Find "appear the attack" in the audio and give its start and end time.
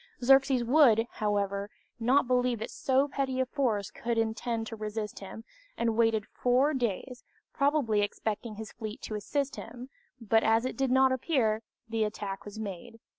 11.11-12.45